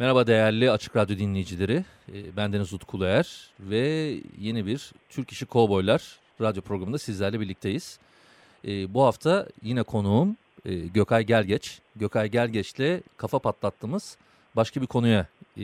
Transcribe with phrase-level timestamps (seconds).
[0.00, 1.84] Merhaba değerli Açık Radyo dinleyicileri.
[2.08, 7.98] Ee, Ben Deniz Utku Uluer ve yeni bir Türk İşi Kovboylar radyo programında sizlerle birlikteyiz.
[8.68, 11.80] Ee, Bu hafta yine konuğum e, Gökay Gergeç.
[11.96, 14.16] Gökay Gergeç'le kafa patlattığımız
[14.56, 15.62] başka bir konuya e,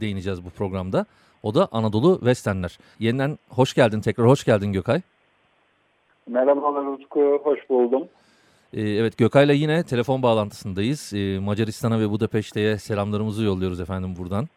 [0.00, 1.06] değineceğiz bu programda.
[1.42, 2.78] O da Anadolu Westernler.
[2.98, 5.00] Yeniden hoş geldin tekrar hoş geldin Gökay.
[6.26, 8.08] Merhabalar Utku, hoş buldum.
[8.74, 11.12] Ee, Evet Gökay'la yine telefon bağlantısındayız.
[11.14, 14.48] Ee, Macaristan'a ve Budapeşte'ye selamlarımızı yolluyoruz efendim buradan.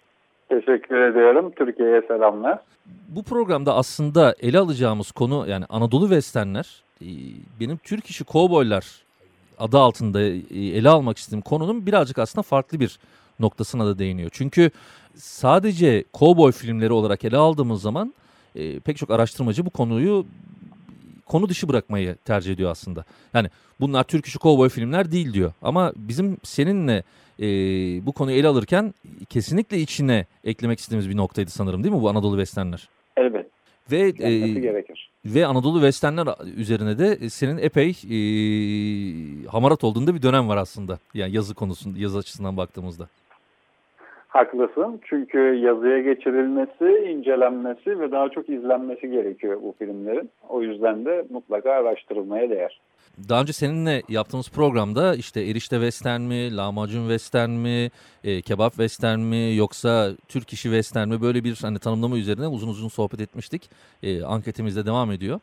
[0.49, 1.51] Teşekkür ediyorum.
[1.55, 2.59] Türkiye'ye selamlar.
[3.07, 7.07] Bu programda aslında ele alacağımız konu yani Anadolu Westernler e,
[7.59, 8.85] benim Türk işi kovboylar
[9.59, 12.99] adı altında e, ele almak istediğim konunun birazcık aslında farklı bir
[13.39, 14.29] noktasına da değiniyor.
[14.33, 14.71] Çünkü
[15.15, 18.13] sadece kovboy filmleri olarak ele aldığımız zaman
[18.55, 20.25] e, pek çok araştırmacı bu konuyu
[21.25, 23.05] konu dışı bırakmayı tercih ediyor aslında.
[23.33, 25.53] Yani bunlar Türk işi kovboy filmler değil diyor.
[25.61, 27.03] Ama bizim seninle
[27.39, 27.45] e,
[28.05, 28.93] bu konuyu ele alırken
[29.29, 32.89] kesinlikle içine eklemek istediğimiz bir noktaydı sanırım değil mi bu Anadolu Westernler?
[33.17, 33.45] Elbet,
[33.91, 34.09] Ve e,
[34.59, 35.09] gerekir.
[35.25, 38.17] ve Anadolu Westernler üzerine de senin epey e,
[39.47, 40.99] hamarat olduğunda bir dönem var aslında.
[41.13, 43.09] Yani yazı konusunda, yazı açısından baktığımızda.
[44.33, 50.29] Haklısın çünkü yazıya geçirilmesi, incelenmesi ve daha çok izlenmesi gerekiyor bu filmlerin.
[50.49, 52.81] O yüzden de mutlaka araştırılmaya değer.
[53.29, 57.89] Daha önce seninle yaptığımız programda işte erişte western mi, lahmacun western mi,
[58.23, 62.67] e, kebap western mi yoksa Türk işi western mi böyle bir hani tanımlama üzerine uzun
[62.67, 63.69] uzun sohbet etmiştik.
[64.03, 65.39] E, anketimiz de devam ediyor.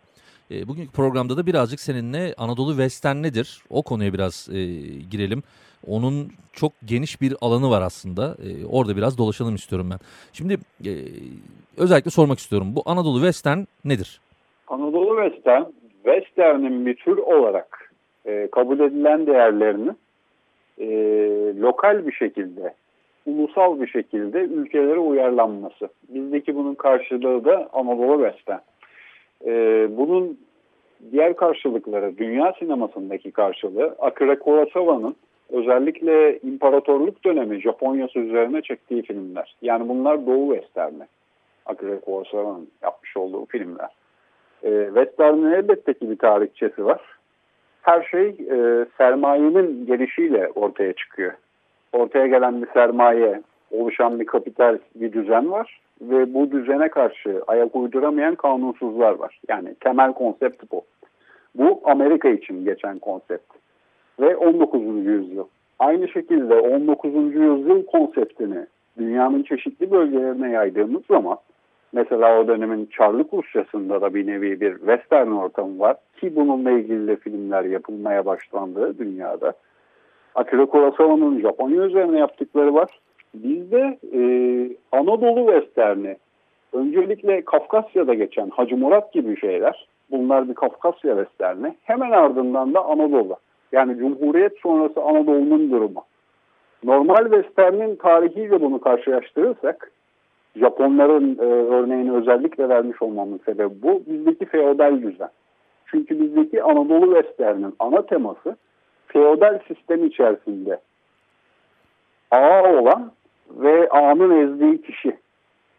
[0.50, 3.62] E, bugünkü programda da birazcık seninle Anadolu western nedir?
[3.70, 4.65] O konuya biraz e,
[5.10, 5.42] girelim.
[5.86, 8.22] Onun çok geniş bir alanı var aslında.
[8.22, 9.98] E, orada biraz dolaşalım istiyorum ben.
[10.32, 10.54] Şimdi
[10.86, 10.92] e,
[11.76, 12.68] özellikle sormak istiyorum.
[12.76, 14.20] Bu Anadolu western nedir?
[14.68, 15.64] Anadolu Western,
[16.04, 17.92] Western'in bir tür olarak
[18.26, 19.91] e, kabul edilen değerlerini
[20.78, 20.86] e,
[21.60, 22.74] lokal bir şekilde,
[23.26, 25.88] ulusal bir şekilde ülkelere uyarlanması.
[26.08, 28.60] Bizdeki bunun karşılığı da Anadolu Western.
[29.47, 29.52] E,
[29.97, 30.38] bunun
[31.12, 35.16] diğer karşılıkları, dünya sinemasındaki karşılığı Akira Kurosawa'nın
[35.53, 39.56] özellikle imparatorluk dönemi Japonya'sı üzerine çektiği filmler.
[39.62, 41.06] Yani bunlar Doğu Western'i.
[41.66, 43.89] Akira Kurosawa'nın yapmış olduğu filmler.
[44.62, 47.00] E, Western'in elbette ki bir tarihçesi var.
[47.83, 51.33] Her şey e, sermayenin gelişiyle ortaya çıkıyor.
[51.93, 57.77] Ortaya gelen bir sermaye, oluşan bir kapital bir düzen var ve bu düzene karşı ayak
[57.77, 59.41] uyduramayan kanunsuzlar var.
[59.49, 60.83] Yani temel konsept bu.
[61.55, 63.59] Bu Amerika için geçen konsept
[64.20, 64.82] ve 19.
[65.06, 65.44] yüzyıl.
[65.78, 67.14] Aynı şekilde 19.
[67.14, 68.66] yüzyıl konseptini
[68.98, 71.38] dünyanın çeşitli bölgelerine yaydığımız zaman
[71.92, 77.06] mesela o dönemin Çarlık Rusyası'nda da bir nevi bir western ortamı var ki bununla ilgili
[77.06, 79.53] de filmler yapılmaya başlandı dünyada.
[80.34, 82.88] Akira Kurosawa'nın Japonya üzerine yaptıkları var.
[83.34, 84.20] Bizde e,
[84.92, 86.16] Anadolu Western'i
[86.72, 89.86] öncelikle Kafkasya'da geçen Hacı Murat gibi şeyler.
[90.10, 91.75] Bunlar bir Kafkasya Western'i.
[91.82, 93.36] Hemen ardından da Anadolu.
[93.72, 96.04] Yani Cumhuriyet sonrası Anadolu'nun durumu.
[96.84, 99.92] Normal Western'in tarihiyle bunu karşılaştırırsak
[100.56, 104.03] Japonların e, örneğini özellikle vermiş olmamın sebebi bu.
[104.06, 105.30] Bizdeki feodal düzen.
[105.86, 108.56] Çünkü bizdeki Anadolu Western'in ana teması
[109.06, 110.80] feodal sistem içerisinde
[112.30, 113.12] ağa olan
[113.50, 115.16] ve ağanın ezdiği kişi.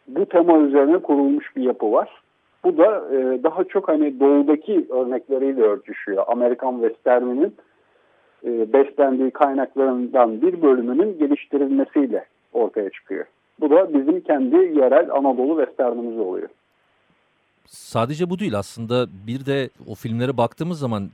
[0.08, 2.22] Bu tema üzerine kurulmuş bir yapı var.
[2.64, 6.24] Bu da e, daha çok hani doğudaki örnekleriyle örtüşüyor.
[6.28, 7.56] Amerikan Western'inin
[8.46, 13.26] e, beslendiği kaynaklarından bir bölümünün geliştirilmesiyle ortaya çıkıyor.
[13.60, 16.50] Bu da bizim kendi yerel Anadolu Western'imiz oluyor.
[17.66, 21.10] Sadece bu değil aslında bir de o filmlere baktığımız zaman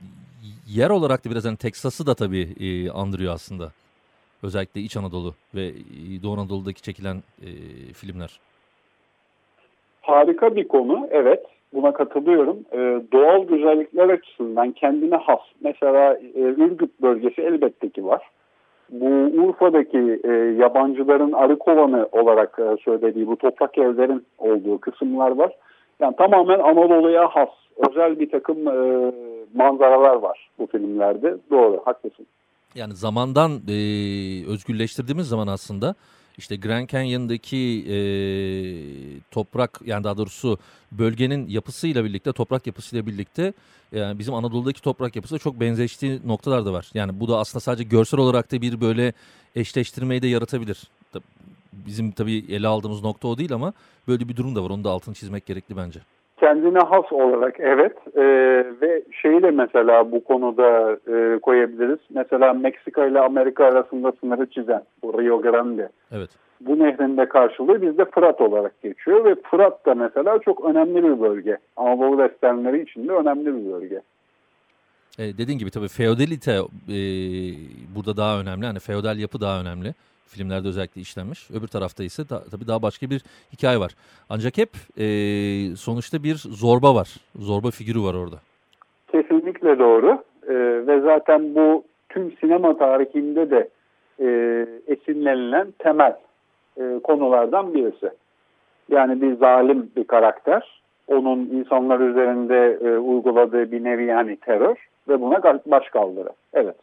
[0.66, 3.72] yer olarak da biraz hani Teksas'ı da tabii e, andırıyor aslında.
[4.42, 7.50] Özellikle İç Anadolu ve e, Doğu Anadolu'daki çekilen e,
[7.92, 8.40] filmler.
[10.00, 11.46] Harika bir konu, evet.
[11.74, 12.56] Buna katılıyorum.
[12.72, 15.40] Ee, doğal güzellikler açısından kendine has.
[15.60, 18.22] Mesela e, Ürgüp bölgesi elbette ki var.
[18.90, 19.06] Bu
[19.42, 25.52] Urfa'daki e, yabancıların arı kovanı olarak e, söylediği bu toprak evlerin olduğu kısımlar var.
[26.00, 27.48] Yani tamamen Anadolu'ya has,
[27.90, 29.12] özel bir takım e,
[29.54, 31.36] manzaralar var bu filmlerde.
[31.50, 32.26] Doğru, haklısın.
[32.74, 33.74] Yani zamandan e,
[34.52, 35.94] özgürleştirdiğimiz zaman aslında
[36.38, 37.96] işte Grand Canyon'daki e,
[39.30, 40.58] toprak yani daha doğrusu
[40.92, 43.52] bölgenin yapısıyla birlikte toprak yapısıyla birlikte
[43.92, 46.90] yani bizim Anadolu'daki toprak yapısı çok benzeştiği noktalar da var.
[46.94, 49.12] Yani bu da aslında sadece görsel olarak da bir böyle
[49.56, 50.82] eşleştirmeyi de yaratabilir.
[51.72, 53.72] Bizim tabii ele aldığımız nokta o değil ama
[54.08, 54.70] böyle bir durum da var.
[54.70, 56.00] Onu da altını çizmek gerekli bence.
[56.40, 58.57] Kendine has olarak evet ee,
[59.48, 61.98] de mesela bu konuda e, koyabiliriz.
[62.10, 65.88] Mesela Meksika ile Amerika arasında sınırı çizen bu Rio Grande.
[66.12, 66.30] Evet.
[66.60, 71.20] Bu nehrin de karşılığı bizde Fırat olarak geçiyor ve Fırat da mesela çok önemli bir
[71.20, 71.58] bölge.
[71.76, 74.00] Anadolu Westernleri için de önemli bir bölge.
[75.18, 76.98] E, dediğin gibi tabii feodalite e,
[77.96, 78.66] burada daha önemli.
[78.66, 79.94] Hani feodal yapı daha önemli.
[80.26, 81.50] Filmlerde özellikle işlenmiş.
[81.50, 83.22] Öbür tarafta ise da, tabii daha başka bir
[83.52, 83.94] hikaye var.
[84.28, 85.06] Ancak hep e,
[85.76, 87.16] sonuçta bir zorba var.
[87.36, 88.40] Zorba figürü var orada.
[89.12, 90.22] Kesinlikle doğru.
[90.48, 90.54] E,
[90.86, 93.68] ve zaten bu tüm sinema tarihinde de
[94.20, 94.26] e,
[94.86, 96.16] esinlenilen temel
[96.80, 98.10] e, konulardan birisi.
[98.90, 100.80] Yani bir zalim bir karakter.
[101.08, 106.30] Onun insanlar üzerinde e, uyguladığı bir nevi yani terör ve buna baş kaldırı.
[106.52, 106.76] Evet.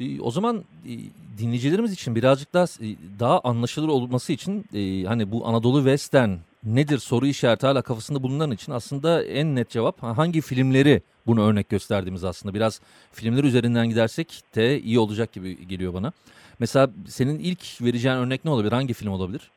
[0.00, 0.92] E, o zaman e,
[1.38, 2.88] dinleyicilerimiz için birazcık daha e,
[3.20, 4.64] daha anlaşılır olması için
[5.06, 6.30] hani bu Anadolu Western
[6.66, 11.68] nedir soru işareti hala kafasında bulunan için aslında en net cevap hangi filmleri bunu örnek
[11.68, 12.54] gösterdiğimiz aslında.
[12.54, 12.80] Biraz
[13.12, 16.12] filmler üzerinden gidersek de iyi olacak gibi geliyor bana.
[16.60, 18.72] Mesela senin ilk vereceğin örnek ne olabilir?
[18.72, 19.50] Hangi film olabilir?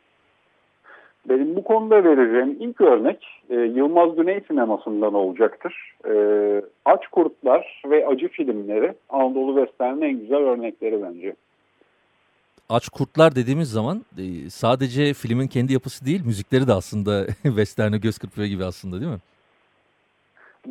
[1.29, 5.93] Benim bu konuda vereceğim ilk örnek e, Yılmaz Güney sinemasından olacaktır.
[6.05, 6.13] E,
[6.85, 11.35] Aç Kurtlar ve Acı filmleri Anadolu Western'in en güzel örnekleri bence.
[12.69, 18.17] Aç Kurtlar dediğimiz zaman e, sadece filmin kendi yapısı değil müzikleri de aslında Western'e göz
[18.17, 19.19] kırpıyor gibi aslında değil mi?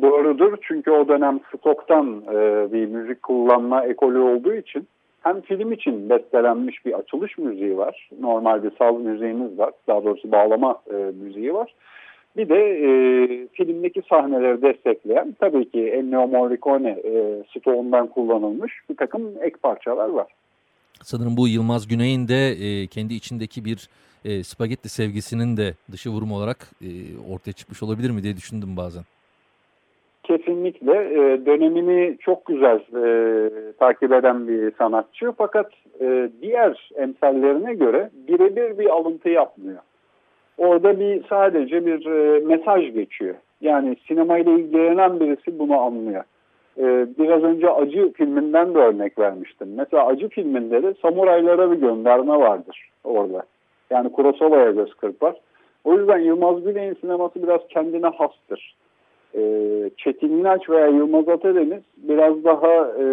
[0.01, 4.87] Doğrudur çünkü o dönem stoktan e, bir müzik kullanma ekolü olduğu için
[5.21, 8.09] hem film için bestelenmiş bir açılış müziği var.
[8.19, 9.71] Normal bir saz müziğimiz var.
[9.87, 11.73] Daha doğrusu bağlama e, müziği var.
[12.37, 19.31] Bir de e, filmdeki sahneleri destekleyen tabii ki Ennio Morricone e, stoğundan kullanılmış bir takım
[19.41, 20.27] ek parçalar var.
[21.03, 23.89] Sanırım bu Yılmaz Güney'in de e, kendi içindeki bir
[24.25, 26.89] e, spagetti sevgisinin de dışı vurum olarak e,
[27.33, 29.03] ortaya çıkmış olabilir mi diye düşündüm bazen
[30.29, 38.09] kesinlikle e, dönemini çok güzel e, takip eden bir sanatçı fakat e, diğer emsallerine göre
[38.27, 39.79] birebir bir alıntı yapmıyor.
[40.57, 43.35] Orada bir sadece bir e, mesaj geçiyor.
[43.61, 46.23] Yani sinemayla ilgilenen birisi bunu anlıyor.
[46.79, 49.67] E, biraz önce Acı filminden de örnek vermiştim.
[49.77, 53.43] Mesela Acı filminde de samuraylara bir gönderme vardır orada.
[53.89, 55.35] Yani Kurosawa'ya göz kırpar.
[55.83, 58.75] O yüzden Yılmaz Güney'in sineması biraz kendine hastır
[59.35, 59.41] e,
[59.97, 63.03] Çetin İnaç veya Yılmaz Atadeniz biraz daha e,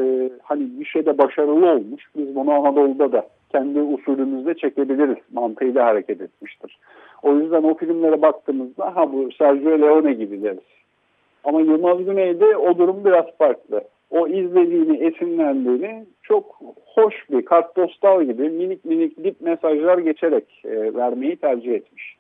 [0.43, 2.05] hani bir şeyde başarılı olmuş.
[2.17, 6.79] Biz bunu Anadolu'da da kendi usulümüzde çekebiliriz mantığıyla hareket etmiştir.
[7.23, 10.59] O yüzden o filmlere baktığımızda ha bu Sergio Leone gibi deriz.
[11.47, 13.85] Ama Yılmaz Güney'de o durum biraz farklı.
[14.11, 21.37] O izlediğini, esinlendiğini çok hoş bir kartpostal gibi minik minik dip mesajlar geçerek e, vermeyi
[21.37, 22.17] tercih etmiş.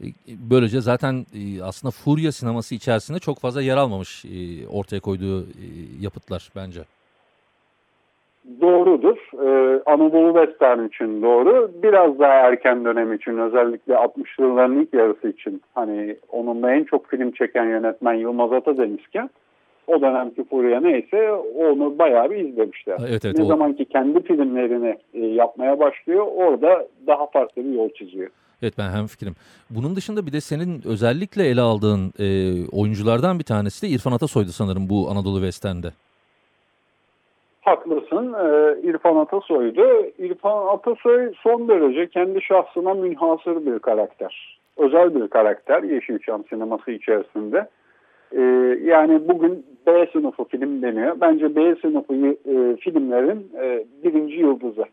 [0.00, 0.06] E,
[0.50, 5.46] böylece zaten e, aslında Furya sineması içerisinde çok fazla yer almamış e, ortaya koyduğu
[6.00, 6.80] yapıtlar bence.
[8.60, 9.16] Doğrudur.
[9.34, 11.70] Ee, Anadolu Western için doğru.
[11.82, 17.06] Biraz daha erken dönem için özellikle 60'lı yılların ilk yarısı için hani onunla en çok
[17.06, 19.30] film çeken yönetmen Yılmaz Atadenizken
[19.86, 22.98] o dönemki Furya neyse onu bayağı bir izlemişler.
[23.08, 23.46] Evet, evet, ne o...
[23.46, 24.96] zaman ki kendi filmlerini
[25.34, 28.30] yapmaya başlıyor orada daha farklı bir yol çiziyor.
[28.62, 29.34] Evet ben hem fikrim.
[29.70, 32.26] Bunun dışında bir de senin özellikle ele aldığın e,
[32.72, 35.92] oyunculardan bir tanesi de İrfan Atasoy'du sanırım bu Anadolu Western'de.
[37.68, 38.34] Haklısın.
[38.34, 39.86] Ee, İrfan Atasoy'du.
[40.18, 44.58] İrfan Atasoy son derece kendi şahsına münhasır bir karakter.
[44.76, 47.68] Özel bir karakter Yeşilçam sineması içerisinde.
[48.32, 48.40] Ee,
[48.84, 51.16] yani bugün B sınıfı film deniyor.
[51.20, 54.84] Bence B sınıfı e, filmlerin e, birinci yıldızı.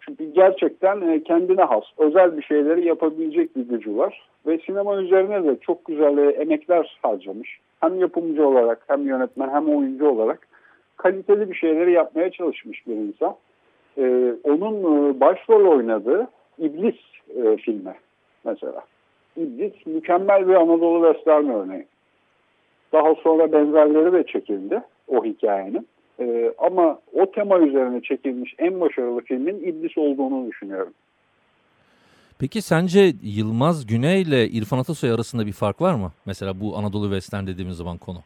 [0.00, 4.28] Çünkü gerçekten e, kendine has, özel bir şeyleri yapabilecek bir gücü var.
[4.46, 7.58] Ve sinema üzerine de çok güzel e, emekler harcamış.
[7.80, 10.48] Hem yapımcı olarak, hem yönetmen, hem oyuncu olarak
[10.96, 13.36] kaliteli bir şeyleri yapmaya çalışmış bir insan.
[13.98, 16.96] Ee, onun e, başrol oynadığı İblis
[17.36, 17.94] e, filmi
[18.44, 18.82] mesela.
[19.36, 21.86] İblis mükemmel bir Anadolu Western örneği.
[22.92, 25.88] Daha sonra benzerleri de çekildi o hikayenin.
[26.20, 30.92] E, ama o tema üzerine çekilmiş en başarılı filmin İblis olduğunu düşünüyorum.
[32.38, 36.12] Peki sence Yılmaz Güney ile İrfan Atasoy arasında bir fark var mı?
[36.26, 38.18] Mesela bu Anadolu Western dediğimiz zaman konu.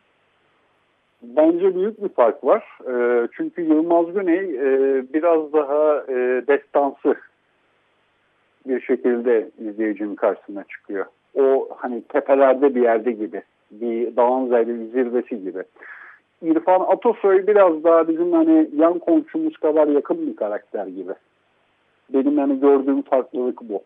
[1.36, 2.64] Bence büyük bir fark var.
[2.88, 7.14] E, çünkü Yılmaz Güney e, biraz daha e, destansı
[8.66, 11.06] bir şekilde izleyicinin karşısına çıkıyor.
[11.34, 13.42] O hani tepelerde bir yerde gibi.
[13.70, 14.46] Bir dağın
[14.92, 15.62] zirvesi gibi.
[16.42, 21.12] İrfan Atasoy biraz daha bizim hani yan komşumuz kadar yakın bir karakter gibi.
[22.14, 23.82] Benim hani gördüğüm farklılık bu.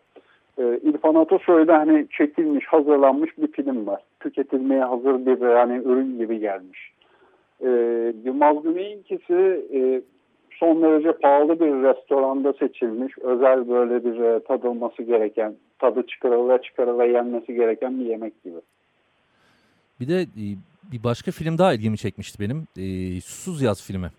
[0.57, 4.01] Ee, İrfan Atasoy'da hani çekilmiş, hazırlanmış bir film var.
[4.19, 6.91] Tüketilmeye hazır bir hani ürün gibi gelmiş.
[7.63, 10.01] Ee, Yılmaz Güney'inkisi e,
[10.59, 17.05] son derece pahalı bir restoranda seçilmiş, özel böyle bir e, tadılması gereken, tadı çıkarıla çıkarıla
[17.05, 18.57] yenmesi gereken bir yemek gibi.
[19.99, 20.45] Bir de e,
[20.91, 22.67] bir başka film daha ilgimi çekmişti benim.
[22.77, 24.09] E, Susuz Yaz filmi.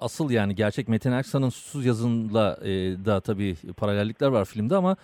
[0.00, 2.70] Asıl yani gerçek Metin Erksan'ın Susuz Yazı'nla e,
[3.06, 4.96] da tabii paralellikler var filmde ama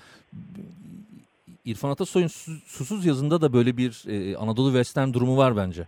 [1.65, 2.29] İrfan Atasoy'un
[2.67, 5.87] Susuz Yazı'nda da böyle bir e, Anadolu Western durumu var bence.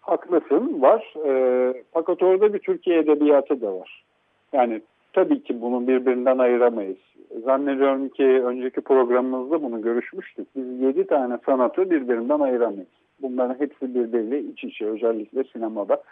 [0.00, 1.14] Haklısın var.
[1.26, 4.04] E, fakat orada bir Türkiye Edebiyatı da var.
[4.52, 4.80] Yani
[5.12, 6.98] tabii ki bunu birbirinden ayıramayız.
[7.44, 10.48] Zannediyorum ki önceki programımızda bunu görüşmüştük.
[10.56, 12.88] Biz yedi tane sanatı birbirinden ayıramayız.
[13.22, 16.02] Bunların hepsi birbiriyle iç içe özellikle sinemada.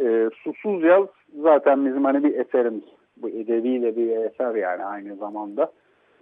[0.00, 1.06] E, Susuz Yaz
[1.42, 2.84] zaten bizim hani bir eserimiz.
[3.16, 5.72] Bu edebiyle bir eser yani aynı zamanda.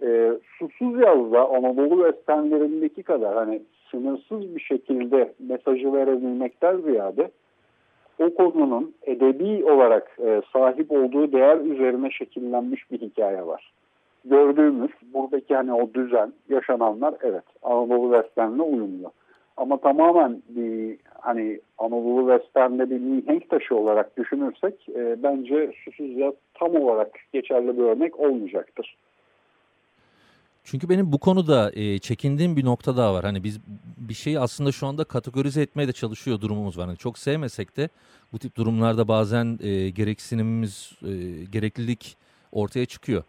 [0.01, 3.61] E, Susuz Yaz'da Anadolu Westernlerindeki kadar hani
[3.91, 7.31] sınırsız bir şekilde mesajı verebilmekten ziyade
[8.21, 13.73] o konunun edebi olarak e, sahip olduğu değer üzerine şekillenmiş bir hikaye var.
[14.25, 19.11] Gördüğümüz buradaki hani o düzen, yaşananlar evet Anadolu Western'le uyumlu.
[19.57, 26.33] Ama tamamen bir hani Anadolu Western'de bir mihenk taşı olarak düşünürsek e, bence Susuz Yaz
[26.53, 28.97] tam olarak geçerli bir örnek olmayacaktır.
[30.63, 33.25] Çünkü benim bu konuda e, çekindiğim bir nokta daha var.
[33.25, 33.59] Hani biz
[33.97, 36.87] bir şeyi aslında şu anda kategorize etmeye de çalışıyor durumumuz var.
[36.87, 37.89] Yani çok sevmesek de
[38.33, 42.17] bu tip durumlarda bazen e, gereksinimimiz, e, gereklilik
[42.51, 43.23] ortaya çıkıyor.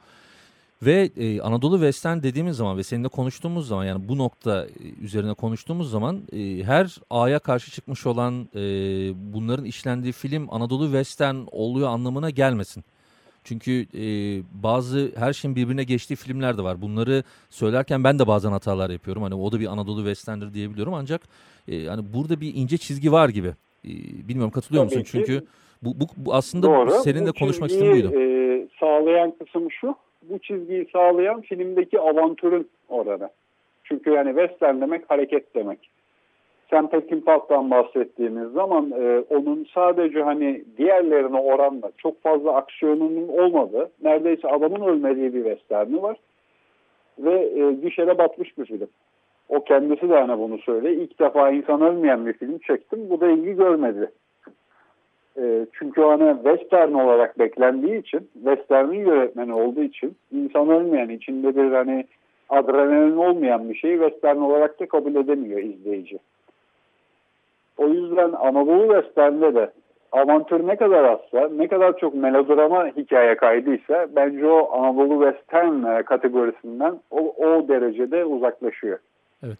[0.83, 5.35] Ve e, Anadolu Western dediğimiz zaman ve seninle konuştuğumuz zaman yani bu nokta e, üzerine
[5.35, 8.61] konuştuğumuz zaman e, her A'ya karşı çıkmış olan e,
[9.35, 12.85] bunların işlendiği film Anadolu Western oluyor anlamına gelmesin.
[13.45, 14.05] Çünkü e,
[14.63, 16.83] bazı her şeyin birbirine geçtiği filmler de var.
[16.83, 19.23] Bunları söylerken ben de bazen hatalar yapıyorum.
[19.23, 21.21] Hani o da bir Anadolu Western'dir diyebiliyorum ancak
[21.69, 23.49] e, hani burada bir ince çizgi var gibi.
[23.85, 23.91] E,
[24.29, 25.05] bilmiyorum katılıyor Tabii musun?
[25.05, 25.11] Ki.
[25.11, 25.47] Çünkü
[25.83, 26.91] bu, bu, bu aslında Doğru.
[26.91, 28.21] seninle bu konuşmak istediğim buydu.
[28.21, 29.95] E, sağlayan kısım şu.
[30.23, 33.31] Bu çizgiyi sağlayan filmdeki avantürün orada.
[33.85, 35.91] Çünkü yani western demek hareket demek.
[36.71, 44.49] Sam Peckinpah'tan bahsettiğimiz zaman e, onun sadece hani diğerlerine oranla çok fazla aksiyonunun olmadığı, neredeyse
[44.49, 46.17] adamın ölmediği bir westerni var.
[47.19, 48.89] Ve e, gişede batmış bir film.
[49.49, 50.93] O kendisi de hani bunu söyle.
[50.93, 53.11] İlk defa insan ölmeyen bir film çektim.
[53.11, 54.11] Bu da ilgi görmedi.
[55.39, 61.73] E, çünkü hani western olarak beklendiği için, westernin yönetmeni olduğu için insan ölmeyen, içinde bir
[61.73, 62.05] hani
[62.49, 66.19] adrenalin olmayan bir şeyi western olarak da kabul edemiyor izleyici.
[67.83, 69.73] O yüzden Anadolu Western'de de
[70.13, 76.03] avantür ne kadar azsa, ne kadar çok melodrama hikaye kaydıysa bence o Anadolu Western e,
[76.03, 78.99] kategorisinden o, o derecede uzaklaşıyor.
[79.43, 79.59] Evet.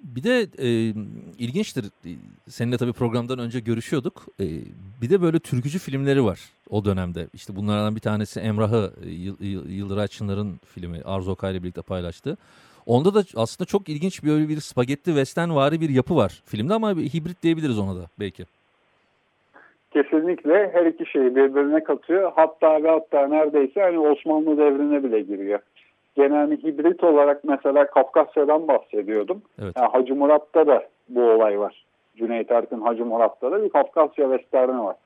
[0.00, 0.68] Bir de e,
[1.38, 1.84] ilginçtir.
[2.48, 4.26] Seninle tabii programdan önce görüşüyorduk.
[4.40, 4.46] E,
[5.02, 7.26] bir de böyle türkücü filmleri var o dönemde.
[7.34, 8.92] İşte bunlardan bir tanesi Emrah'ı
[9.68, 12.36] Yıldıray Çınar'ın filmi Arzu Okay birlikte paylaştı.
[12.86, 16.96] Onda da aslında çok ilginç böyle bir spagetti western vari bir yapı var filmde ama
[16.96, 18.44] bir hibrit diyebiliriz ona da belki.
[19.90, 22.32] Kesinlikle her iki şeyi birbirine katıyor.
[22.36, 25.58] Hatta ve hatta neredeyse hani Osmanlı devrine bile giriyor.
[26.16, 29.42] Genelde hibrit olarak mesela Kafkasya'dan bahsediyordum.
[29.62, 29.72] Evet.
[29.76, 31.84] Yani Hacı Murat'ta da bu olay var.
[32.16, 34.96] Cüneyt Arkın Hacı Murat'ta da bir Kafkasya Westerni var.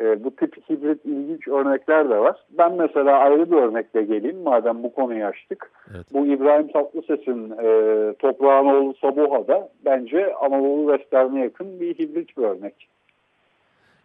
[0.00, 2.36] E, bu tip hibrit ilginç örnekler de var.
[2.58, 5.70] Ben mesela ayrı bir örnekle geleyim madem bu konuyu açtık.
[5.94, 6.06] Evet.
[6.12, 12.88] Bu İbrahim Tatlıses'in e, Toprağın Oğlu Sabuha'da bence Anadolu Western'e yakın bir hibrit bir örnek.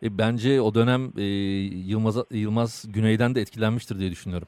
[0.04, 1.24] E, bence o dönem e,
[1.90, 4.48] Yılmaz, Yılmaz Güney'den de etkilenmiştir diye düşünüyorum.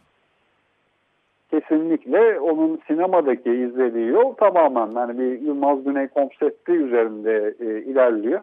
[1.52, 8.42] Kesinlikle onun sinemadaki izlediği yol tamamen yani bir Yılmaz Güney konsepti üzerinde e, ilerliyor.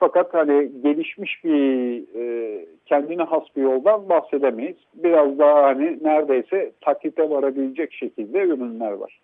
[0.00, 4.76] Fakat hani gelişmiş bir e, kendine has bir yoldan bahsedemeyiz.
[4.94, 9.20] Biraz daha hani neredeyse taklite varabilecek şekilde ürünler var.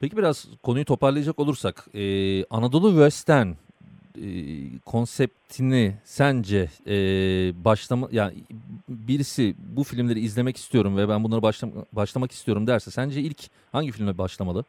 [0.00, 2.00] Peki biraz konuyu toparlayacak olursak e,
[2.44, 3.46] Anadolu Western
[4.16, 4.26] e,
[4.86, 6.96] konseptini sence e,
[7.64, 8.32] başlama yani
[8.88, 13.38] birisi bu filmleri izlemek istiyorum ve ben bunları başlam başlamak istiyorum derse sence ilk
[13.72, 14.64] hangi filme başlamalı?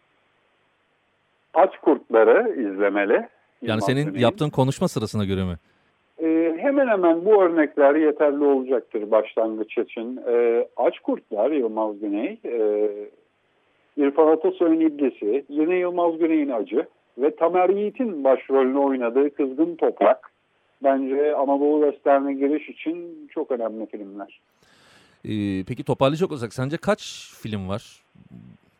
[1.53, 3.35] Aç Kurtları izlemeli.
[3.62, 5.55] Yani senin yaptığın konuşma sırasına göre mi?
[6.24, 10.19] Ee, hemen hemen bu örnekler yeterli olacaktır başlangıç için.
[10.27, 12.89] Ee, Aç Kurtlar Yılmaz Güney, e,
[13.97, 16.85] İrfan Atasoy'un İblisi, yine Yılmaz Güney'in Acı
[17.17, 20.31] ve Tamer Yiğit'in başrolünü oynadığı Kızgın Toprak
[20.83, 24.39] bence Anadolu Western'e giriş için çok önemli filmler.
[25.25, 28.03] Ee, peki toparlayacak olsak sence kaç film var?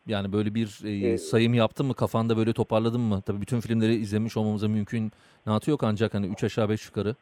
[0.06, 3.22] Yani böyle bir e, Ee, sayım yaptın mı kafanda böyle toparladın mı?
[3.26, 5.10] Tabii bütün filmleri izlemiş olmamıza mümkün
[5.46, 7.14] natı yok ancak hani 3 aşağı 5 yukarı.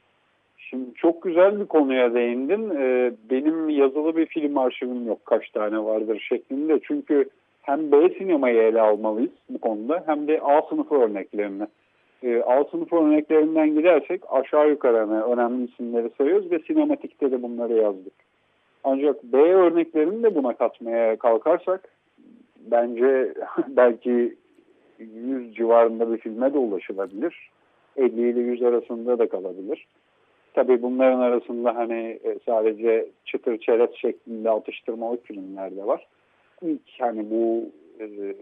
[0.59, 2.71] Şimdi çok güzel bir konuya değindin.
[2.71, 6.81] Ee, benim yazılı bir film arşivim yok kaç tane vardır şeklinde.
[6.89, 7.29] Çünkü
[7.63, 11.67] hem B sinemayı ele almalıyız bu konuda hem de A sınıfı örneklerini.
[12.23, 17.73] Ee, A sınıfı örneklerinden gidersek aşağı yukarı hani önemli isimleri sayıyoruz ve sinematikte de bunları
[17.75, 18.13] yazdık.
[18.85, 21.89] Ancak B örneklerini de buna katmaya kalkarsak
[22.71, 23.35] bence
[23.69, 24.35] belki
[24.99, 27.51] 100 civarında bir filme de ulaşılabilir.
[27.97, 29.87] 50 ile 100 arasında da kalabilir.
[30.55, 36.07] Tabii bunların arasında hani e, sadece çıtır çerez şeklinde atıştırmalık filmler de var.
[36.63, 38.35] İlk hani bu e,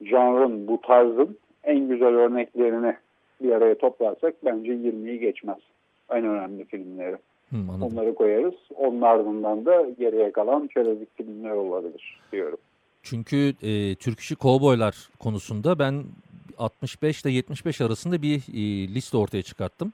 [0.00, 2.96] janrın, bu tarzın en güzel örneklerini
[3.42, 5.58] bir araya toplarsak bence 20'yi geçmez.
[6.10, 7.16] En önemli filmleri.
[7.50, 7.82] Hı, anladım.
[7.82, 8.54] Onları koyarız.
[8.76, 12.58] Onun ardından da geriye kalan çerezlik filmler olabilir diyorum.
[13.02, 16.04] Çünkü e, Türk işi kovboylar konusunda ben
[16.58, 19.92] 65 ile 75 arasında bir e, liste ortaya çıkarttım.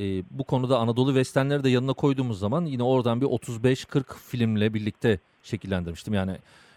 [0.00, 5.18] E, bu konuda Anadolu Westernleri de yanına koyduğumuz zaman yine oradan bir 35-40 filmle birlikte
[5.42, 6.14] şekillendirmiştim.
[6.14, 6.36] Yani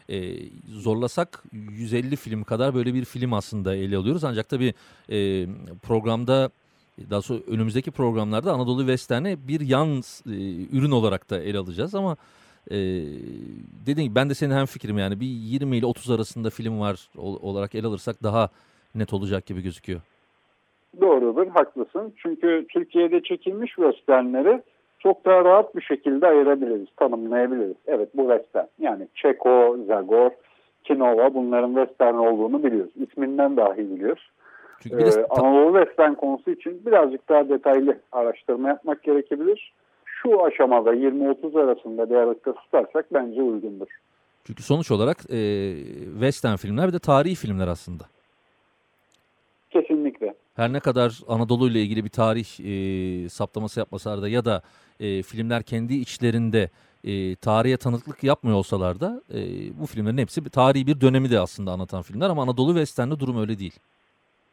[0.09, 0.35] e,
[0.69, 4.23] zorlasak 150 film kadar böyle bir film aslında ele alıyoruz.
[4.23, 4.73] Ancak tabii
[5.09, 5.47] e,
[5.81, 6.49] programda
[7.09, 10.33] daha sonra önümüzdeki programlarda Anadolu Western'i bir yan e,
[10.77, 12.17] ürün olarak da ele alacağız ama
[12.72, 12.75] e,
[13.86, 17.10] dediğim gibi ben de senin hem fikrim yani bir 20 ile 30 arasında film var
[17.18, 18.50] ol- olarak ele alırsak daha
[18.96, 20.01] net olacak gibi gözüküyor.
[21.01, 22.13] Doğrudur, haklısın.
[22.18, 24.62] Çünkü Türkiye'de çekilmiş westernleri
[25.00, 27.76] çok daha rahat bir şekilde ayırabiliriz, tanımlayabiliriz.
[27.88, 28.65] Evet bu western.
[28.80, 30.32] Yani Çeko, Zagor,
[30.84, 32.91] Kinova bunların western olduğunu biliyoruz.
[32.95, 34.30] İsminden dahi biliyoruz.
[34.80, 39.74] Çünkü Ee, Anadolu western konusu için birazcık daha detaylı araştırma yapmak gerekebilir.
[40.23, 43.88] Şu aşamada 20-30 arasında bir aralıkta tutarsak bence uygundur.
[44.43, 45.75] çünkü sonuç olarak e,
[46.12, 48.03] western filmler bir de tarihi filmler aslında.
[49.69, 50.34] Kesinlikle.
[50.55, 54.62] Her ne kadar Anadolu ile ilgili bir tarih e, saptaması yapmasalar da ya da
[54.99, 56.69] e, filmler kendi içlerinde
[57.03, 59.39] e, tarihe tanıklık yapmıyor olsalar da e,
[59.79, 63.41] bu filmlerin hepsi bir tarihi bir dönemi de aslında anlatan filmler ama Anadolu Western'de durum
[63.41, 63.79] öyle değil.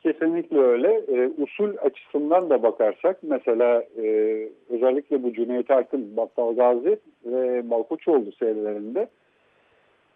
[0.03, 1.03] Kesinlikle öyle.
[1.09, 4.05] Ee, usul açısından da bakarsak mesela e,
[4.71, 9.09] özellikle bu Cüneyt Arkın, Battal Gazi ve Balkoçoğlu serilerinde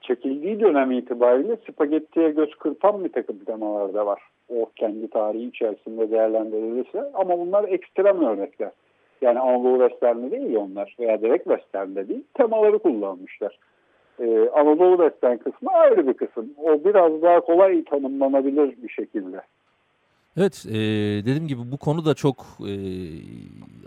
[0.00, 4.22] çekildiği dönem itibariyle spagettiye göz kırpan bir takım temalar da var.
[4.48, 8.70] O kendi tarihi içerisinde değerlendirilirse ama bunlar ekstrem örnekler.
[9.22, 13.58] Yani Anadolu Western'de değil onlar veya direkt Western'de değil temaları kullanmışlar.
[14.20, 16.50] Ee, Anadolu Western kısmı ayrı bir kısım.
[16.64, 19.40] O biraz daha kolay tanımlanabilir bir şekilde.
[20.36, 20.72] Evet e,
[21.24, 22.74] dediğim gibi bu konu da çok e,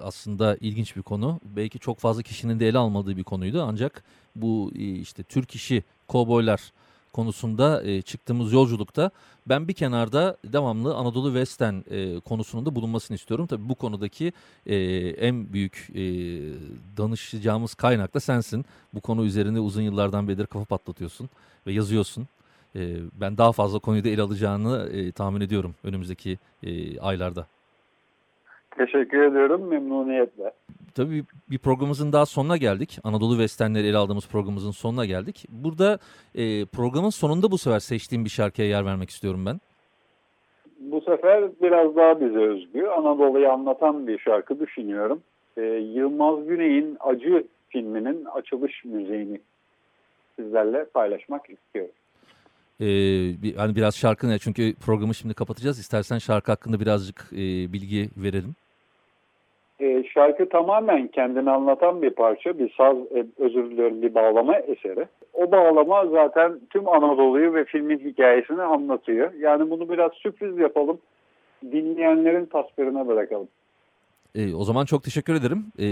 [0.01, 1.39] aslında ilginç bir konu.
[1.43, 4.03] Belki çok fazla kişinin de ele almadığı bir konuydu ancak
[4.35, 6.71] bu e, işte Türk işi kovboylar
[7.13, 9.11] konusunda e, çıktığımız yolculukta
[9.47, 13.47] ben bir kenarda devamlı Anadolu Western e, konusunun da bulunmasını istiyorum.
[13.47, 14.33] Tabii bu konudaki
[14.65, 14.75] e,
[15.09, 16.01] en büyük e,
[16.97, 18.65] danışacağımız kaynak da sensin.
[18.93, 21.29] Bu konu üzerinde uzun yıllardan beridir kafa patlatıyorsun
[21.67, 22.27] ve yazıyorsun.
[22.75, 22.81] E,
[23.21, 27.45] ben daha fazla konuyu da ele alacağını e, tahmin ediyorum önümüzdeki e, aylarda.
[28.77, 30.51] Teşekkür ediyorum memnuniyetle.
[30.95, 32.99] Tabii bir programımızın daha sonuna geldik.
[33.03, 35.45] Anadolu Westernleri ele aldığımız programımızın sonuna geldik.
[35.49, 35.99] Burada
[36.35, 39.59] e, programın sonunda bu sefer seçtiğim bir şarkıya yer vermek istiyorum ben.
[40.79, 42.85] Bu sefer biraz daha bize özgü.
[42.85, 45.21] Anadolu'yu anlatan bir şarkı düşünüyorum.
[45.57, 45.61] Ee,
[45.93, 49.39] Yılmaz Güney'in Acı filminin açılış müziğini
[50.35, 51.91] sizlerle paylaşmak istiyorum.
[52.81, 52.87] E,
[53.43, 54.39] bir, hani biraz şarkı ne?
[54.39, 55.79] Çünkü programı şimdi kapatacağız.
[55.79, 58.55] İstersen şarkı hakkında birazcık e, bilgi verelim.
[59.81, 62.59] Ee, şarkı tamamen kendini anlatan bir parça.
[62.59, 65.07] Bir saz, e, özür diliyorum bir bağlama eseri.
[65.33, 69.33] O bağlama zaten tüm Anadolu'yu ve filmin hikayesini anlatıyor.
[69.33, 70.97] Yani bunu biraz sürpriz yapalım.
[71.71, 73.47] Dinleyenlerin tasvirine bırakalım.
[74.35, 75.65] E, o zaman çok teşekkür ederim.
[75.79, 75.85] E,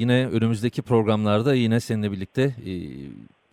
[0.00, 2.72] yine önümüzdeki programlarda yine seninle birlikte e,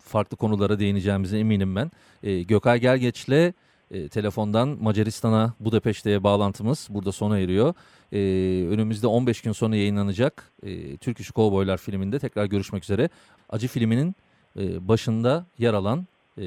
[0.08, 1.90] farklı konulara değineceğimize eminim ben.
[2.22, 3.52] E, Gökay Gergeç'le
[3.90, 7.74] e, telefondan Macaristan'a Budapeşte'ye bağlantımız burada sona eriyor.
[8.12, 8.18] E,
[8.68, 13.08] önümüzde 15 gün sonra yayınlanacak e, Türk İşi Kovboylar filminde tekrar görüşmek üzere.
[13.48, 14.16] Acı filminin
[14.56, 16.06] e, başında yer alan
[16.38, 16.46] e,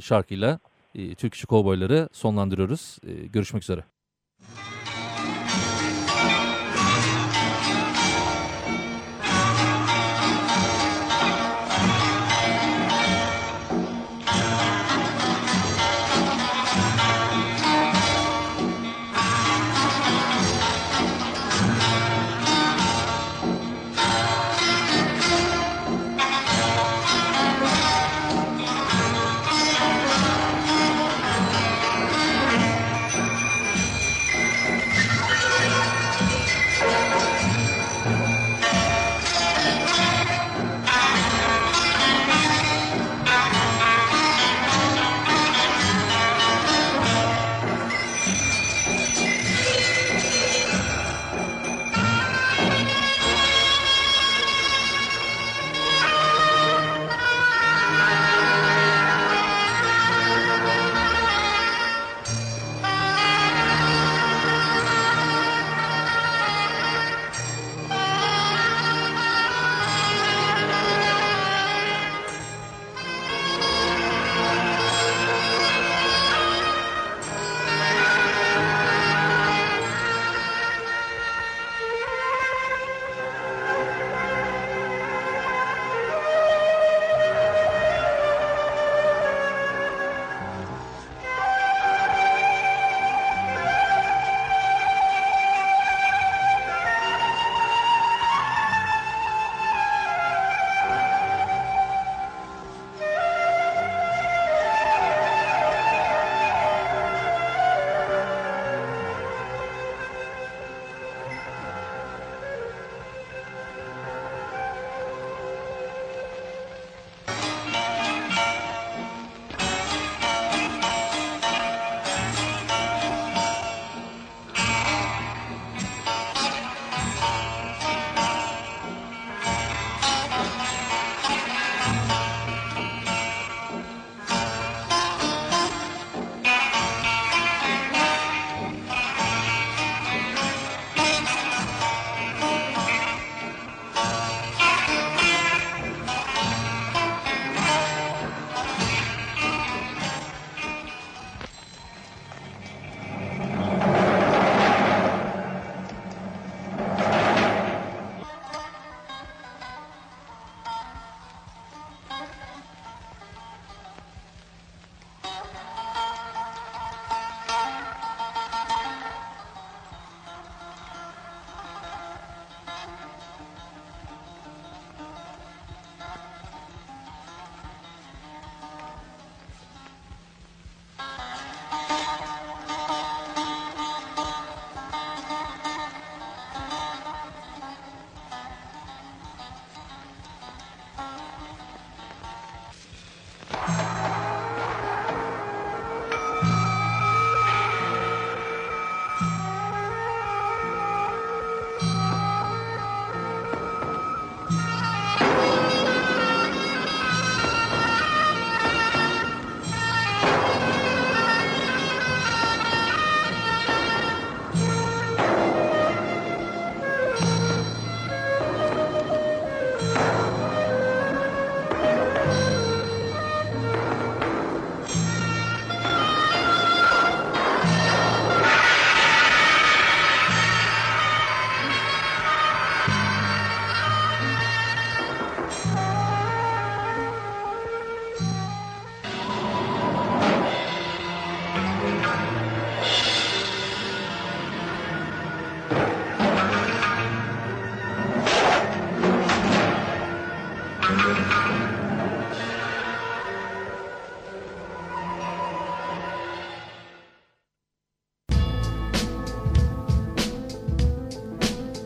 [0.00, 0.58] şarkıyla
[0.94, 2.98] e, Türk İşi Kovboyları sonlandırıyoruz.
[3.06, 3.84] E, görüşmek üzere.